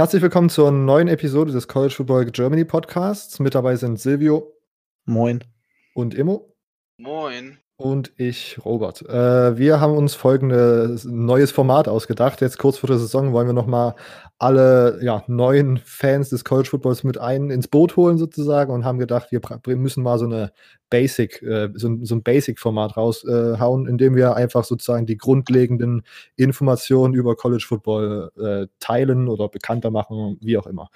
[0.00, 3.38] herzlich willkommen zur neuen Episode des College Football Germany Podcasts.
[3.38, 4.56] Mit dabei sind Silvio.
[5.04, 5.44] Moin.
[5.92, 6.56] Und Immo.
[6.96, 7.58] Moin.
[7.80, 9.00] Und ich, Robert.
[9.08, 12.42] Äh, wir haben uns folgendes neues Format ausgedacht.
[12.42, 13.94] Jetzt kurz vor der Saison wollen wir nochmal
[14.38, 18.98] alle ja, neuen Fans des College Footballs mit ein ins Boot holen sozusagen und haben
[18.98, 20.52] gedacht, wir müssen mal so eine
[20.90, 26.02] Basic, äh, so, so, ein Basic-Format raushauen, äh, in dem wir einfach sozusagen die grundlegenden
[26.36, 30.90] Informationen über College Football äh, teilen oder bekannter machen, wie auch immer.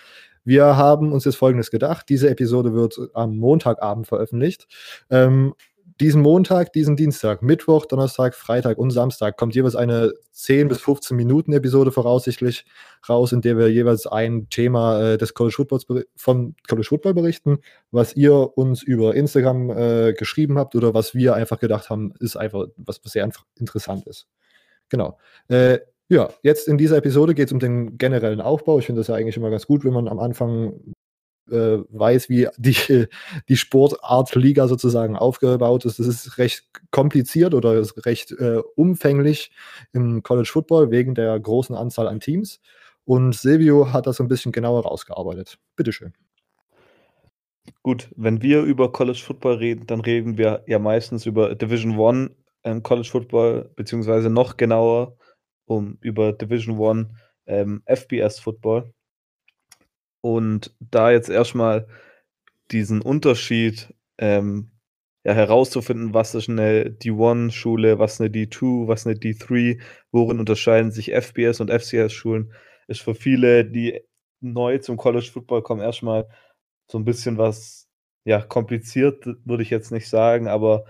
[0.44, 2.10] Wir haben uns jetzt Folgendes gedacht.
[2.10, 4.66] Diese Episode wird am Montagabend veröffentlicht.
[5.08, 5.54] Ähm,
[6.00, 11.16] diesen Montag, diesen Dienstag, Mittwoch, Donnerstag, Freitag und Samstag kommt jeweils eine 10 bis 15
[11.16, 12.64] Minuten Episode voraussichtlich
[13.08, 17.58] raus, in der wir jeweils ein Thema äh, des College Footballs vom College Football berichten,
[17.90, 22.36] was ihr uns über Instagram äh, geschrieben habt oder was wir einfach gedacht haben, ist
[22.36, 24.26] einfach was, was sehr interessant ist.
[24.88, 25.18] Genau.
[25.48, 28.78] Äh, ja, jetzt in dieser Episode geht es um den generellen Aufbau.
[28.78, 30.93] Ich finde das ja eigentlich immer ganz gut, wenn man am Anfang
[31.50, 32.76] äh, weiß, wie die,
[33.48, 35.98] die Sportart Liga sozusagen aufgebaut ist.
[35.98, 39.50] Das ist recht kompliziert oder ist recht äh, umfänglich
[39.92, 42.60] im College Football wegen der großen Anzahl an Teams.
[43.04, 45.58] Und Silvio hat das ein bisschen genauer rausgearbeitet.
[45.76, 46.14] Bitteschön.
[47.82, 52.30] Gut, wenn wir über College Football reden, dann reden wir ja meistens über Division One
[52.62, 55.16] ähm, College Football, beziehungsweise noch genauer
[55.66, 57.10] um über Division One
[57.46, 58.92] ähm, FBS Football.
[60.24, 61.86] Und da jetzt erstmal
[62.70, 64.70] diesen Unterschied ähm,
[65.22, 71.12] ja, herauszufinden, was ist eine D1-Schule, was eine D2, was eine D3, worin unterscheiden sich
[71.12, 72.54] FBS und FCS-Schulen,
[72.88, 74.00] ist für viele, die
[74.40, 76.26] neu zum College Football kommen, erstmal
[76.90, 77.90] so ein bisschen was,
[78.24, 80.86] ja, kompliziert, würde ich jetzt nicht sagen, aber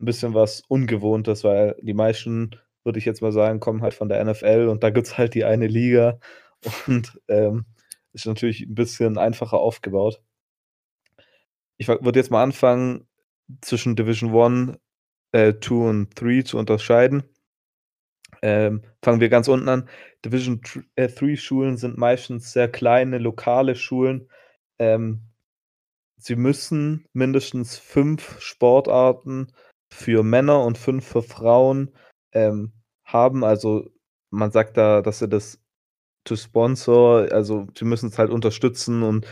[0.00, 4.08] ein bisschen was Ungewohntes, weil die meisten, würde ich jetzt mal sagen, kommen halt von
[4.08, 6.18] der NFL und da gibt es halt die eine Liga
[6.86, 7.66] und ähm,
[8.12, 10.22] ist natürlich ein bisschen einfacher aufgebaut.
[11.76, 13.08] Ich würde jetzt mal anfangen,
[13.60, 14.78] zwischen Division 1,
[15.32, 17.24] äh, 2 und 3 zu unterscheiden.
[18.42, 19.88] Ähm, fangen wir ganz unten an.
[20.24, 20.60] Division
[20.96, 24.28] 3 äh, Schulen sind meistens sehr kleine, lokale Schulen.
[24.78, 25.22] Ähm,
[26.18, 29.52] sie müssen mindestens fünf Sportarten
[29.90, 31.94] für Männer und fünf für Frauen
[32.32, 32.72] ähm,
[33.04, 33.44] haben.
[33.44, 33.90] Also
[34.30, 35.60] man sagt da, dass sie das
[36.28, 39.26] to sponsor, also sie müssen es halt unterstützen und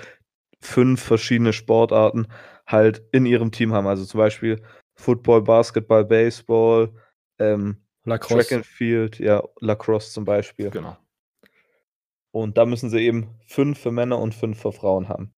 [0.60, 2.26] fünf verschiedene Sportarten
[2.66, 3.86] halt in ihrem Team haben.
[3.86, 4.62] Also zum Beispiel
[4.94, 6.92] Football, Basketball, Baseball,
[7.38, 10.70] ähm, Track and Field, ja, Lacrosse zum Beispiel.
[10.70, 10.96] Genau.
[12.30, 15.34] Und da müssen sie eben fünf für Männer und fünf für Frauen haben.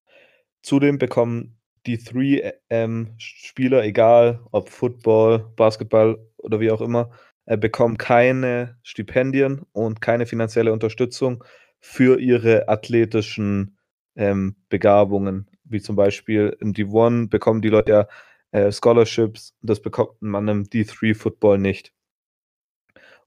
[0.63, 7.15] Zudem bekommen die three ähm, Spieler, egal ob Football, Basketball oder wie auch immer, äh,
[7.57, 11.45] bekommen keine Stipendien und keine finanzielle Unterstützung
[11.81, 13.79] für ihre athletischen
[14.17, 18.09] ähm, Begabungen, wie zum Beispiel im D1 bekommen die Leute ja
[18.51, 21.93] äh, Scholarships, das bekommt man im D3 Football nicht.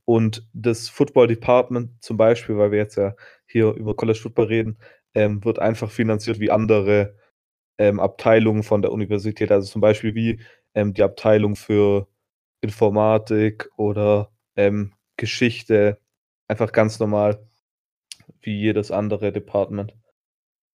[0.05, 3.15] Und das Football Department zum Beispiel, weil wir jetzt ja
[3.45, 4.77] hier über College Football reden,
[5.13, 7.15] ähm, wird einfach finanziert wie andere
[7.77, 9.51] ähm, Abteilungen von der Universität.
[9.51, 10.39] Also zum Beispiel wie
[10.73, 12.07] ähm, die Abteilung für
[12.61, 15.99] Informatik oder ähm, Geschichte.
[16.47, 17.47] Einfach ganz normal,
[18.41, 19.95] wie jedes andere Department.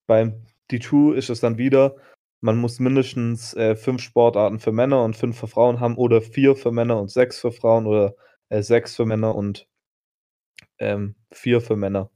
[0.06, 1.96] Beim D2 ist es dann wieder,
[2.40, 6.54] man muss mindestens äh, fünf Sportarten für Männer und fünf für Frauen haben oder vier
[6.56, 8.14] für Männer und sechs für Frauen oder
[8.50, 9.66] äh, sechs für Männer und
[10.78, 12.10] ähm, vier für Männer.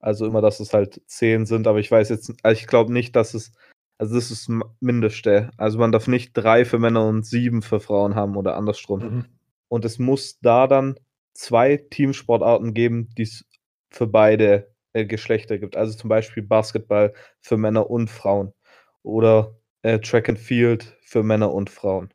[0.00, 3.34] Also immer, dass es halt zehn sind, aber ich weiß jetzt, ich glaube nicht, dass
[3.34, 3.52] es
[4.00, 5.50] also das ist das Mindeste.
[5.58, 9.00] Also man darf nicht drei für Männer und sieben für Frauen haben oder andersrum.
[9.00, 9.24] Mhm.
[9.68, 10.98] Und es muss da dann
[11.34, 13.44] zwei Teamsportarten geben, die es
[13.90, 15.76] für beide äh, Geschlechter gibt.
[15.76, 17.12] Also zum Beispiel Basketball
[17.42, 18.54] für Männer und Frauen.
[19.02, 22.08] Oder äh, Track and Field für Männer und Frauen.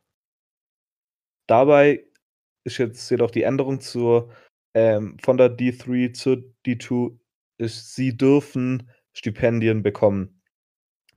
[1.46, 2.04] Dabei
[2.64, 4.32] ist jetzt jedoch die Änderung zur
[4.74, 7.16] ähm, von der D3 zur D2
[7.58, 10.35] ist, sie dürfen Stipendien bekommen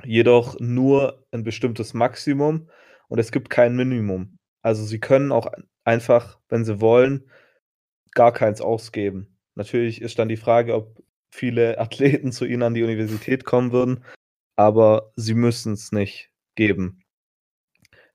[0.04, 2.70] jedoch nur ein bestimmtes Maximum
[3.08, 4.38] und es gibt kein Minimum.
[4.62, 5.52] Also sie können auch
[5.84, 7.30] einfach, wenn sie wollen,
[8.14, 9.38] gar keins ausgeben.
[9.56, 14.04] Natürlich ist dann die Frage, ob viele Athleten zu ihnen an die Universität kommen würden,
[14.56, 17.04] aber sie müssen es nicht geben.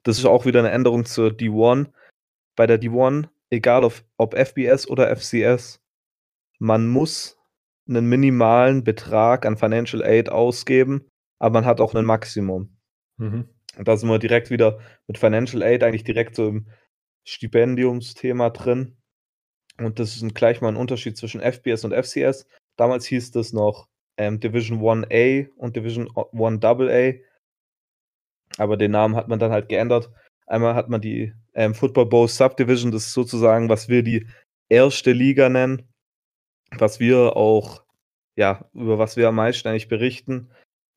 [0.02, 1.90] Das ist auch wieder eine Änderung zur D1.
[2.56, 5.81] Bei der D1, egal ob, ob FBS oder FCS,
[6.58, 7.38] man muss
[7.88, 11.06] einen minimalen Betrag an Financial Aid ausgeben,
[11.44, 12.75] aber man hat auch ein Maximum.
[13.19, 13.50] Mhm.
[13.76, 16.69] Und da sind wir direkt wieder mit Financial Aid eigentlich direkt so im
[17.25, 18.96] Stipendiumsthema drin.
[19.76, 22.46] Und das ist ein, gleich mal ein Unterschied zwischen FBS und FCS.
[22.76, 27.20] Damals hieß das noch ähm, Division 1A und Division 1 AA.
[28.56, 30.11] Aber den Namen hat man dann halt geändert.
[30.46, 34.26] Einmal hat man die ähm, Football Bowl Subdivision, das ist sozusagen, was wir die
[34.70, 35.93] erste Liga nennen,
[36.70, 37.85] was wir auch,
[38.35, 40.49] ja, über was wir am meisten eigentlich berichten,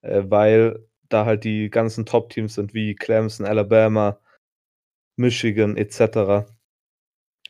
[0.02, 4.20] äh, weil da halt die ganzen Top-Teams sind, wie Clemson, Alabama,
[5.16, 6.50] Michigan etc.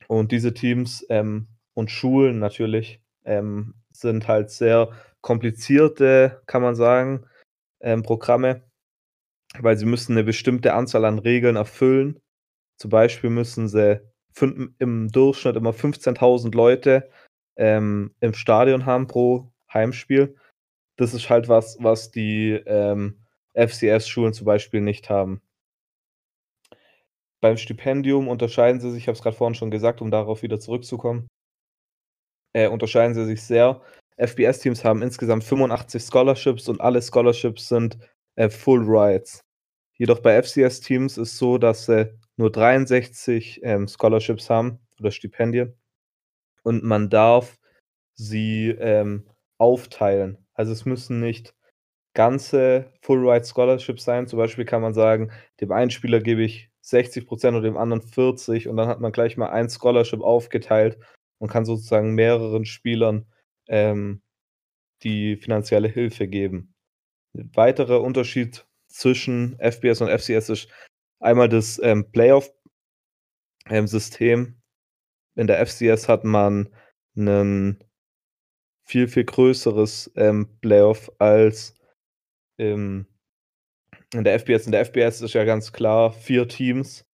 [0.07, 4.89] Und diese Teams ähm, und Schulen natürlich ähm, sind halt sehr
[5.21, 7.25] komplizierte, kann man sagen,
[7.81, 8.63] ähm, Programme,
[9.59, 12.19] weil sie müssen eine bestimmte Anzahl an Regeln erfüllen.
[12.77, 14.01] Zum Beispiel müssen sie
[14.39, 17.09] im Durchschnitt immer 15.000 Leute
[17.57, 20.35] ähm, im Stadion haben pro Heimspiel.
[20.97, 23.19] Das ist halt was, was die ähm,
[23.53, 25.41] FCS-Schulen zum Beispiel nicht haben.
[27.39, 30.59] Beim Stipendium unterscheiden sie sich, ich habe es gerade vorhin schon gesagt, um darauf wieder
[30.59, 31.27] zurückzukommen,
[32.53, 33.81] äh, unterscheiden sie sich sehr.
[34.17, 37.97] FBS-Teams haben insgesamt 85 Scholarships und alle Scholarships sind
[38.35, 39.41] äh, Full Rights.
[39.97, 45.75] Jedoch bei FCS-Teams ist so, dass sie nur 63 ähm, Scholarships haben oder Stipendien
[46.63, 47.57] und man darf
[48.15, 50.37] sie ähm, aufteilen.
[50.57, 51.53] Also es müssen nicht
[52.13, 54.27] ganze Full Ride Scholarships sein.
[54.27, 55.31] Zum Beispiel kann man sagen,
[55.61, 59.11] dem einen Spieler gebe ich 60 Prozent und dem anderen 40 und dann hat man
[59.11, 60.97] gleich mal ein Scholarship aufgeteilt
[61.37, 63.27] und kann sozusagen mehreren Spielern
[63.67, 64.23] ähm,
[65.03, 66.73] die finanzielle Hilfe geben.
[67.35, 70.69] Ein weiterer Unterschied zwischen FBS und FCS ist
[71.19, 74.39] einmal das ähm, Playoff-System.
[74.39, 74.55] Ähm,
[75.35, 76.73] In der FCS hat man
[77.15, 77.83] ein
[78.87, 81.75] viel, viel größeres ähm, Playoff als
[82.57, 83.05] im,
[84.13, 84.65] in der FBS.
[84.65, 87.05] In der FBS ist ja ganz klar vier Teams,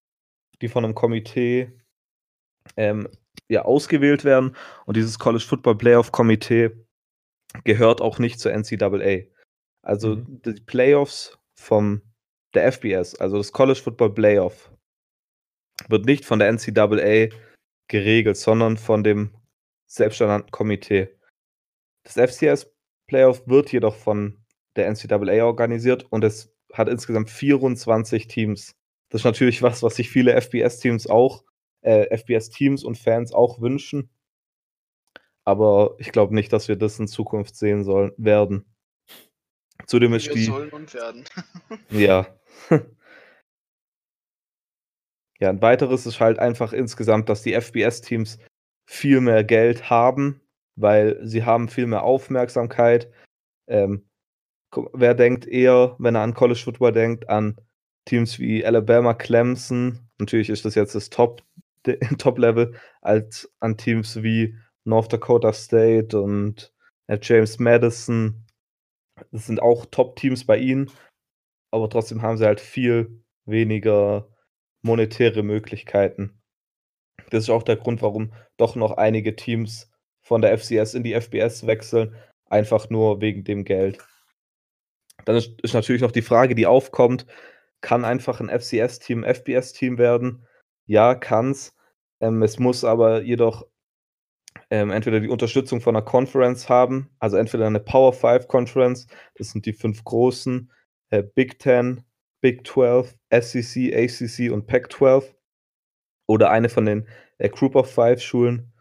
[0.61, 1.71] die von einem Komitee
[2.77, 3.09] ähm,
[3.49, 4.55] ja, ausgewählt werden.
[4.85, 6.71] Und dieses College Football Playoff Komitee
[7.63, 9.27] gehört auch nicht zur NCAA.
[9.81, 10.41] Also mhm.
[10.43, 12.01] die Playoffs vom
[12.53, 14.71] der FBS, also das College Football Playoff,
[15.89, 17.35] wird nicht von der NCAA
[17.87, 19.35] geregelt, sondern von dem
[19.87, 21.09] selbsternannten Komitee.
[22.03, 22.71] Das FCS
[23.07, 24.43] Playoff wird jedoch von
[24.75, 28.75] der NCAA organisiert und es hat insgesamt 24 Teams.
[29.09, 31.43] Das ist natürlich was, was sich viele FBS-Teams auch,
[31.81, 34.09] äh, FBS-Teams und Fans auch wünschen.
[35.45, 38.65] Aber ich glaube nicht, dass wir das in Zukunft sehen sollen werden.
[39.85, 40.45] Zudem ist wir die.
[40.45, 41.25] Sollen und werden.
[41.89, 42.27] ja.
[45.39, 48.39] ja, ein weiteres ist halt einfach insgesamt, dass die FBS-Teams
[48.85, 50.41] viel mehr Geld haben,
[50.75, 53.11] weil sie haben viel mehr Aufmerksamkeit.
[53.67, 54.07] Ähm,
[54.93, 57.55] wer denkt eher, wenn er an College Football denkt, an
[58.05, 61.43] Teams wie Alabama, Clemson, natürlich ist das jetzt das Top,
[62.17, 64.55] Top-Level, als an Teams wie
[64.85, 66.73] North Dakota State und
[67.07, 68.45] äh, James Madison.
[69.31, 70.89] Das sind auch Top-Teams bei ihnen,
[71.71, 74.27] aber trotzdem haben sie halt viel weniger
[74.81, 76.41] monetäre Möglichkeiten.
[77.29, 79.92] Das ist auch der Grund, warum doch noch einige Teams
[80.23, 82.15] von der FCS in die FBS wechseln,
[82.45, 83.99] einfach nur wegen dem Geld.
[85.25, 87.25] Dann ist, ist natürlich noch die Frage, die aufkommt,
[87.81, 90.45] kann einfach ein FCS-Team FBS-Team werden?
[90.85, 91.75] Ja, kann's.
[92.21, 93.67] Ähm, es muss aber jedoch
[94.69, 99.51] ähm, entweder die Unterstützung von einer Conference haben, also entweder eine Power 5 Conference, das
[99.51, 100.71] sind die fünf großen,
[101.09, 102.03] äh, Big 10,
[102.41, 105.35] Big 12, SEC, ACC und Pac 12
[106.27, 108.72] oder eine von den äh, Group of Five Schulen,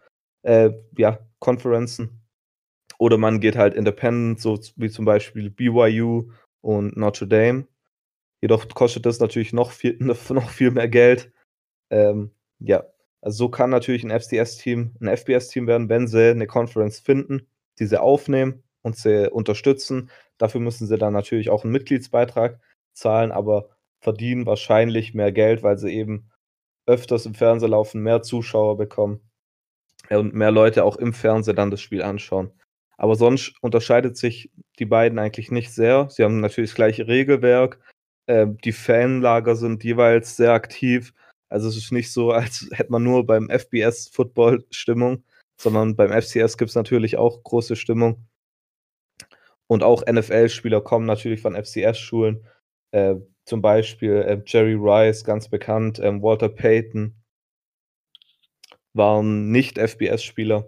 [0.42, 2.22] äh, ja, Konferenzen.
[2.98, 6.30] Oder man geht halt independent, so wie zum Beispiel BYU
[6.60, 7.66] und Notre Dame.
[8.40, 11.32] Jedoch kostet das natürlich noch viel, noch viel mehr Geld.
[11.90, 12.84] Ähm, ja,
[13.20, 17.86] also so kann natürlich ein FCS-Team ein FBS-Team werden, wenn sie eine Conference finden, die
[17.86, 20.10] sie aufnehmen und sie unterstützen.
[20.38, 22.60] Dafür müssen sie dann natürlich auch einen Mitgliedsbeitrag
[22.94, 23.70] zahlen, aber
[24.00, 26.30] verdienen wahrscheinlich mehr Geld, weil sie eben
[26.86, 29.20] öfters im Fernsehen laufen, mehr Zuschauer bekommen
[30.18, 32.52] und mehr Leute auch im Fernsehen dann das Spiel anschauen.
[32.96, 36.08] Aber sonst unterscheidet sich die beiden eigentlich nicht sehr.
[36.10, 37.80] Sie haben natürlich das gleiche Regelwerk.
[38.26, 41.12] Äh, die Fanlager sind jeweils sehr aktiv.
[41.48, 45.24] Also es ist nicht so, als hätte man nur beim FBS Football Stimmung,
[45.60, 48.26] sondern beim FCS gibt es natürlich auch große Stimmung.
[49.66, 52.44] Und auch NFL-Spieler kommen natürlich von FCS-Schulen.
[52.92, 53.16] Äh,
[53.46, 57.21] zum Beispiel äh, Jerry Rice, ganz bekannt, ähm, Walter Payton
[58.94, 60.66] waren nicht FBS-Spieler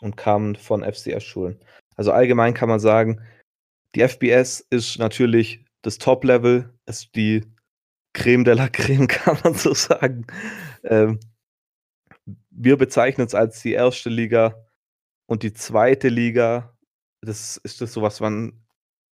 [0.00, 1.58] und kamen von FCS-Schulen.
[1.96, 3.20] Also allgemein kann man sagen,
[3.94, 7.44] die FBS ist natürlich das Top-Level, ist die
[8.12, 10.26] Creme de la Creme, kann man so sagen.
[10.84, 11.20] Ähm,
[12.50, 14.66] wir bezeichnen es als die erste Liga
[15.26, 16.74] und die zweite Liga
[17.24, 18.52] das ist das so, was man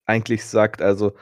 [0.06, 0.82] eigentlich sagt.
[0.82, 1.16] Also,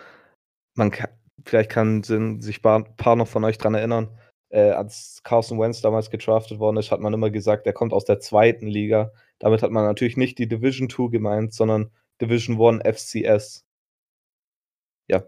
[0.75, 1.10] man ka
[1.46, 4.10] vielleicht kann sich paar paar noch von euch dran erinnern,
[4.50, 8.06] äh, als Carson Wentz damals gedraftet worden ist, hat man immer gesagt, er kommt aus
[8.06, 9.12] der zweiten Liga.
[9.39, 13.66] Damit hat man natürlich nicht die Division Two gemeint, sondern Division One FCS.
[15.08, 15.24] Ja,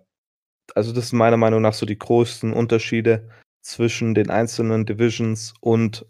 [0.76, 3.30] also das sind meiner Meinung nach so die größten Unterschiede
[3.62, 6.06] zwischen den einzelnen Divisions und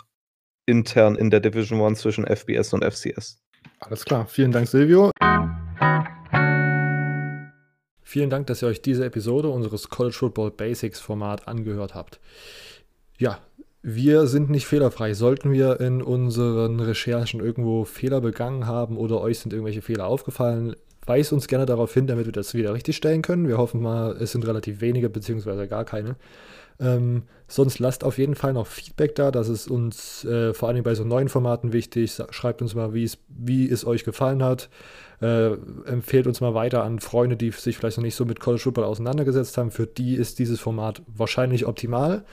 [0.66, 3.42] intern in der Division One zwischen FBS und FCS.
[3.80, 5.12] Alles klar, vielen Dank, Silvio.
[8.02, 12.20] Vielen Dank, dass ihr euch diese Episode unseres College Football Basics Format angehört habt.
[13.20, 13.38] Ja,
[13.82, 15.14] wir sind nicht fehlerfrei.
[15.14, 20.76] Sollten wir in unseren Recherchen irgendwo Fehler begangen haben oder euch sind irgendwelche Fehler aufgefallen,
[21.06, 23.48] weist uns gerne darauf hin, damit wir das wieder richtigstellen können.
[23.48, 26.16] Wir hoffen mal, es sind relativ wenige beziehungsweise gar keine.
[26.82, 29.32] Ähm, sonst lasst auf jeden Fall noch Feedback da.
[29.32, 32.18] Das ist uns äh, vor allem bei so neuen Formaten wichtig.
[32.30, 34.70] Schreibt uns mal, wie es euch gefallen hat.
[35.22, 38.64] Äh, empfehlt uns mal weiter an Freunde, die sich vielleicht noch nicht so mit College
[38.64, 39.72] Football auseinandergesetzt haben.
[39.72, 42.24] Für die ist dieses Format wahrscheinlich optimal.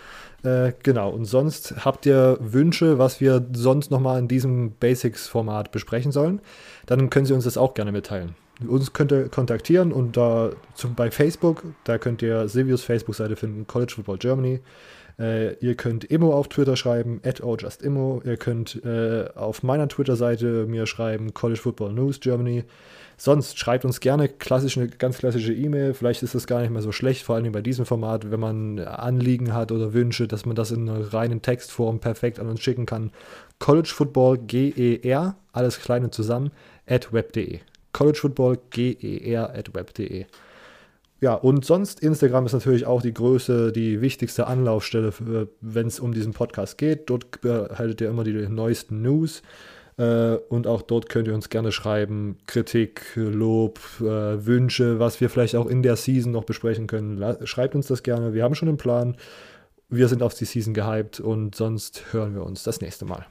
[0.44, 1.11] Äh, genau.
[1.11, 6.40] Und sonst habt ihr Wünsche, was wir sonst nochmal in diesem Basics-Format besprechen sollen,
[6.87, 8.37] dann können Sie uns das auch gerne mitteilen.
[8.66, 13.66] Uns könnt ihr kontaktieren und da zum, bei Facebook, da könnt ihr Silvius Facebook-Seite finden,
[13.66, 14.60] College Football Germany.
[15.18, 18.22] Äh, ihr könnt Immo auf Twitter schreiben, at ojustimmo.
[18.25, 22.64] Ihr könnt äh, auf meiner Twitter-Seite mir schreiben, College Football News Germany.
[23.18, 25.94] Sonst schreibt uns gerne klassisch eine ganz klassische E-Mail.
[25.94, 28.78] Vielleicht ist das gar nicht mehr so schlecht, vor allem bei diesem Format, wenn man
[28.78, 32.84] Anliegen hat oder Wünsche, dass man das in einer reinen Textform perfekt an uns schicken
[32.84, 33.10] kann.
[33.58, 36.50] College Football GER, alles kleine zusammen,
[36.86, 37.60] at web.de
[37.97, 40.26] collegefootballger.web.de.
[41.19, 45.15] Ja, und sonst, Instagram ist natürlich auch die größte, die wichtigste Anlaufstelle,
[45.62, 47.09] wenn es um diesen Podcast geht.
[47.09, 49.41] Dort erhaltet ihr immer die neuesten News.
[49.97, 55.31] Äh, und auch dort könnt ihr uns gerne schreiben, Kritik, Lob, äh, Wünsche, was wir
[55.31, 57.47] vielleicht auch in der Season noch besprechen können.
[57.47, 58.35] Schreibt uns das gerne.
[58.35, 59.17] Wir haben schon einen Plan.
[59.88, 63.26] Wir sind auf die Season gehypt und sonst hören wir uns das nächste Mal.